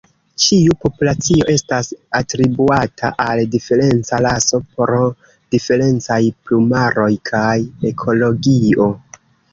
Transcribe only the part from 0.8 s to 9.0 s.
populacio estas atribuata al diferenca raso pro diferencaj plumaroj kaj ekologio.